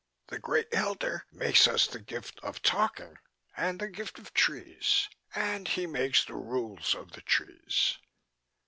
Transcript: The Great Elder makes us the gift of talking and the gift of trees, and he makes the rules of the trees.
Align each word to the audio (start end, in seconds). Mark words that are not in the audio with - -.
The 0.29 0.39
Great 0.39 0.67
Elder 0.71 1.27
makes 1.31 1.67
us 1.67 1.85
the 1.85 1.99
gift 1.99 2.39
of 2.41 2.59
talking 2.63 3.19
and 3.55 3.79
the 3.79 3.87
gift 3.87 4.17
of 4.17 4.33
trees, 4.33 5.07
and 5.35 5.67
he 5.67 5.85
makes 5.85 6.25
the 6.25 6.33
rules 6.33 6.95
of 6.95 7.11
the 7.11 7.21
trees. 7.21 7.99